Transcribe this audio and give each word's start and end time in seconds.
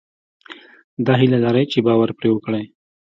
دا 1.05 1.13
هيله 1.19 1.37
لرئ 1.43 1.65
چې 1.71 1.79
باور 1.85 2.09
پرې 2.17 2.29
وکړئ. 2.31 2.65